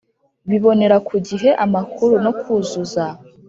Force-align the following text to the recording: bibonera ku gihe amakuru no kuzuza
bibonera 0.49 0.97
ku 1.07 1.15
gihe 1.27 1.49
amakuru 1.65 2.13
no 2.25 2.31
kuzuza 2.39 3.05